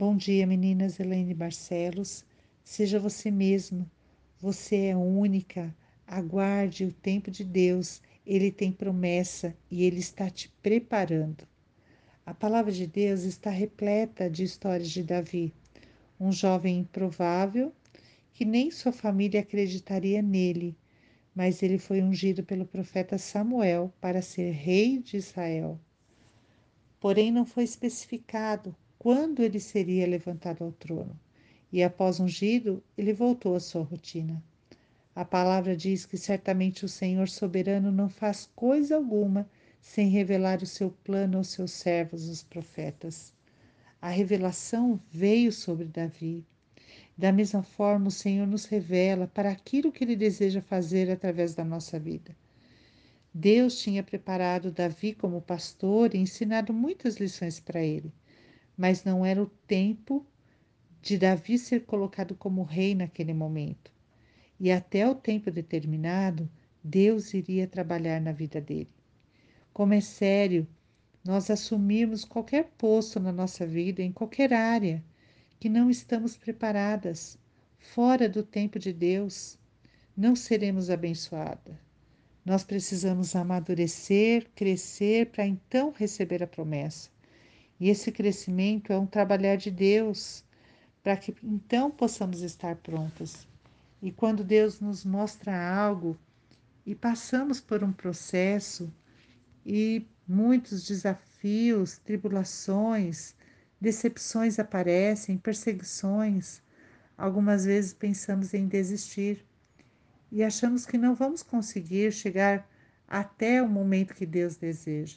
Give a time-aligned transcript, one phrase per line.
[0.00, 2.24] Bom dia, meninas Elaine Barcelos.
[2.64, 3.86] Seja você mesma.
[4.40, 5.76] Você é única.
[6.06, 8.00] Aguarde o tempo de Deus.
[8.24, 11.46] Ele tem promessa e ele está te preparando.
[12.24, 15.52] A palavra de Deus está repleta de histórias de Davi,
[16.18, 17.70] um jovem improvável
[18.32, 20.74] que nem sua família acreditaria nele,
[21.34, 25.78] mas ele foi ungido pelo profeta Samuel para ser rei de Israel.
[26.98, 31.18] Porém, não foi especificado quando ele seria levantado ao trono.
[31.72, 34.42] E após ungido, ele voltou à sua rotina.
[35.16, 39.48] A palavra diz que certamente o Senhor soberano não faz coisa alguma
[39.80, 43.32] sem revelar o seu plano aos seus servos, os profetas.
[44.02, 46.44] A revelação veio sobre Davi.
[47.16, 51.64] Da mesma forma, o Senhor nos revela para aquilo que ele deseja fazer através da
[51.64, 52.36] nossa vida.
[53.32, 58.12] Deus tinha preparado Davi como pastor e ensinado muitas lições para ele
[58.80, 60.24] mas não era o tempo
[61.02, 63.92] de Davi ser colocado como rei naquele momento.
[64.58, 66.48] E até o tempo determinado,
[66.82, 68.88] Deus iria trabalhar na vida dele.
[69.70, 70.66] Como é sério
[71.22, 75.04] nós assumirmos qualquer posto na nossa vida, em qualquer área,
[75.58, 77.38] que não estamos preparadas,
[77.78, 79.58] fora do tempo de Deus,
[80.16, 81.76] não seremos abençoadas.
[82.42, 87.10] Nós precisamos amadurecer, crescer para então receber a promessa.
[87.80, 90.44] E esse crescimento é um trabalhar de Deus,
[91.02, 93.48] para que então possamos estar prontas.
[94.02, 96.18] E quando Deus nos mostra algo
[96.84, 98.92] e passamos por um processo
[99.64, 103.34] e muitos desafios, tribulações,
[103.80, 106.62] decepções aparecem, perseguições,
[107.16, 109.42] algumas vezes pensamos em desistir
[110.30, 112.68] e achamos que não vamos conseguir chegar
[113.08, 115.16] até o momento que Deus deseja.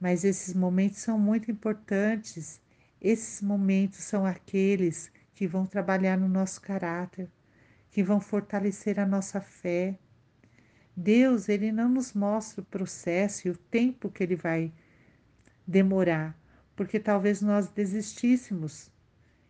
[0.00, 2.60] Mas esses momentos são muito importantes.
[3.00, 7.28] Esses momentos são aqueles que vão trabalhar no nosso caráter,
[7.90, 9.98] que vão fortalecer a nossa fé.
[10.96, 14.72] Deus, ele não nos mostra o processo e o tempo que ele vai
[15.66, 16.36] demorar,
[16.74, 18.90] porque talvez nós desistíssemos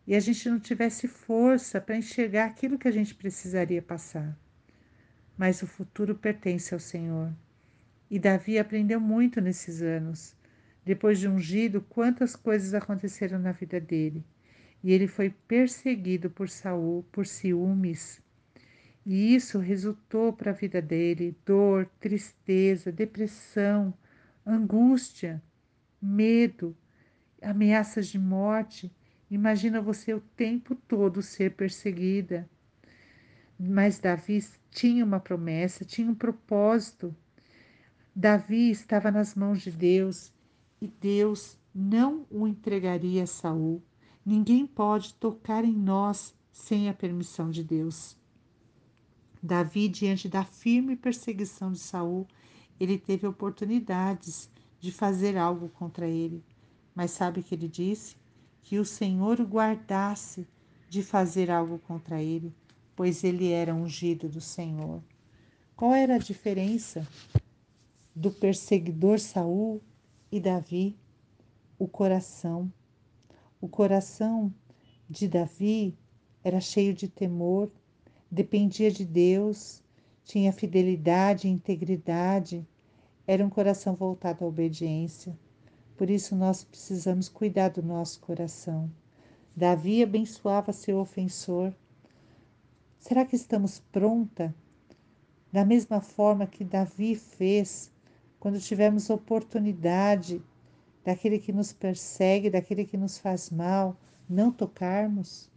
[0.09, 4.35] e a gente não tivesse força para enxergar aquilo que a gente precisaria passar.
[5.37, 7.31] Mas o futuro pertence ao Senhor.
[8.11, 10.35] E Davi aprendeu muito nesses anos.
[10.89, 14.25] Depois de ungido, quantas coisas aconteceram na vida dele.
[14.83, 18.23] E ele foi perseguido por Saul por ciúmes.
[19.05, 23.93] E isso resultou para a vida dele dor, tristeza, depressão,
[24.47, 25.43] angústia,
[26.01, 26.75] medo,
[27.43, 28.91] ameaças de morte.
[29.31, 32.49] Imagina você o tempo todo ser perseguida.
[33.61, 37.15] Mas Davi tinha uma promessa, tinha um propósito.
[38.17, 40.33] Davi estava nas mãos de Deus
[40.81, 43.83] e Deus não o entregaria a Saul.
[44.25, 48.17] Ninguém pode tocar em nós sem a permissão de Deus.
[49.43, 52.27] Davi, diante da firme perseguição de Saul,
[52.79, 54.51] ele teve oportunidades
[54.81, 56.43] de fazer algo contra ele.
[56.95, 58.17] Mas sabe que ele disse?
[58.63, 60.47] Que o Senhor o guardasse
[60.89, 62.53] de fazer algo contra ele,
[62.97, 65.03] pois ele era ungido do Senhor.
[65.77, 67.07] Qual era a diferença
[68.15, 69.81] do perseguidor Saul
[70.31, 70.97] e Davi,
[71.79, 72.73] o coração.
[73.61, 74.53] O coração
[75.09, 75.97] de Davi
[76.45, 77.71] era cheio de temor,
[78.31, 79.83] dependia de Deus,
[80.25, 82.67] tinha fidelidade e integridade,
[83.27, 85.39] era um coração voltado à obediência.
[85.97, 88.91] Por isso nós precisamos cuidar do nosso coração.
[89.57, 91.75] Davi abençoava seu ofensor.
[92.99, 94.55] Será que estamos pronta?
[95.53, 97.91] Da mesma forma que Davi fez
[98.41, 100.43] quando tivermos oportunidade
[101.05, 103.97] daquele que nos persegue, daquele que nos faz mal,
[104.29, 105.51] não tocarmos?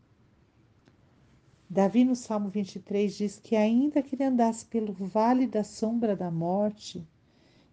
[1.70, 6.30] Davi no Salmo 23 diz que ainda que ele andasse pelo vale da sombra da
[6.30, 7.08] morte,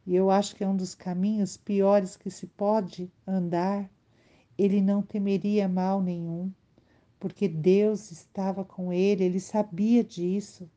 [0.07, 3.91] e eu acho que é um dos caminhos piores que se pode andar,
[4.57, 6.51] ele não temeria mal nenhum,
[7.19, 10.71] porque Deus estava com ele, ele sabia disso.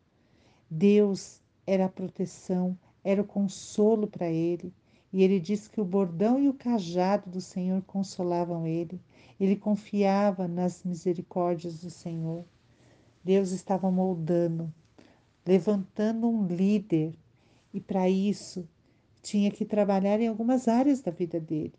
[0.70, 4.74] Deus era a proteção, era o consolo para ele.
[5.12, 9.00] E ele diz que o bordão e o cajado do Senhor consolavam ele.
[9.40, 12.46] Ele confiava nas misericórdias do Senhor.
[13.24, 14.74] Deus estava moldando,
[15.46, 17.14] levantando um líder,
[17.74, 18.68] e para isso
[19.22, 21.74] tinha que trabalhar em algumas áreas da vida dele.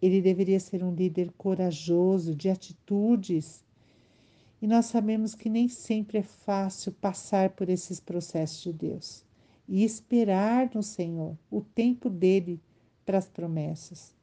[0.00, 3.64] Ele deveria ser um líder corajoso, de atitudes.
[4.60, 9.23] E nós sabemos que nem sempre é fácil passar por esses processos de Deus
[9.68, 12.60] e esperar no Senhor o tempo dele
[13.04, 14.14] para as promessas.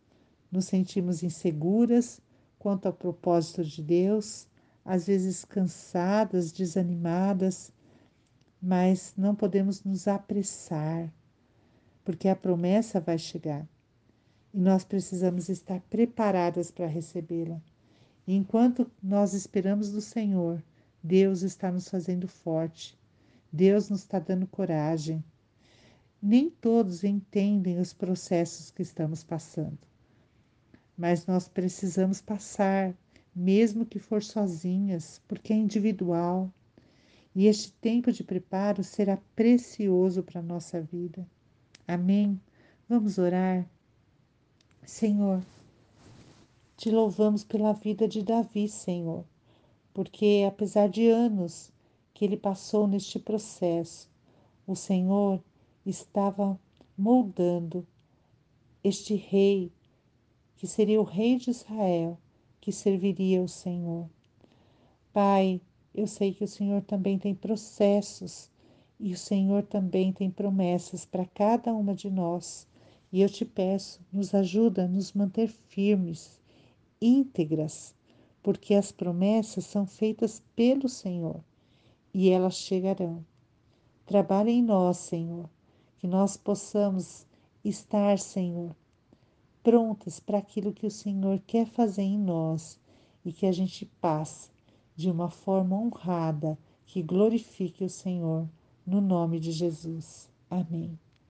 [0.52, 2.22] Nos sentimos inseguras
[2.60, 4.48] quanto ao propósito de Deus,
[4.84, 7.72] às vezes cansadas, desanimadas,
[8.62, 11.12] mas não podemos nos apressar,
[12.04, 13.68] porque a promessa vai chegar
[14.54, 17.62] e nós precisamos estar preparadas para recebê-la.
[18.28, 20.62] Enquanto nós esperamos do Senhor,
[21.02, 22.98] Deus está nos fazendo forte,
[23.52, 25.24] Deus nos está dando coragem.
[26.24, 29.80] Nem todos entendem os processos que estamos passando,
[30.96, 32.96] mas nós precisamos passar,
[33.36, 36.54] mesmo que for sozinhas, porque é individual.
[37.34, 41.26] E este tempo de preparo será precioso para a nossa vida.
[41.88, 42.40] Amém?
[42.88, 43.68] Vamos orar.
[44.86, 45.42] Senhor,
[46.78, 49.26] te louvamos pela vida de Davi, Senhor,
[49.92, 51.72] porque apesar de anos
[52.14, 54.08] que ele passou neste processo,
[54.68, 55.42] o Senhor
[55.86, 56.60] estava
[56.98, 57.86] moldando
[58.84, 59.72] este rei,
[60.56, 62.18] que seria o rei de Israel,
[62.60, 64.10] que serviria o Senhor.
[65.14, 65.62] Pai,
[65.94, 68.50] eu sei que o Senhor também tem processos
[69.00, 72.68] e o Senhor também tem promessas para cada uma de nós.
[73.12, 76.40] E eu te peço, nos ajuda a nos manter firmes,
[77.02, 77.94] íntegras,
[78.42, 81.44] porque as promessas são feitas pelo Senhor
[82.14, 83.26] e elas chegarão.
[84.06, 85.50] Trabalhe em nós, Senhor,
[86.02, 87.28] que nós possamos
[87.64, 88.76] estar, Senhor,
[89.62, 92.80] prontas para aquilo que o Senhor quer fazer em nós
[93.24, 94.50] e que a gente passe
[94.96, 96.58] de uma forma honrada
[96.88, 98.50] que glorifique o Senhor,
[98.84, 100.28] no nome de Jesus.
[100.50, 100.98] Amém.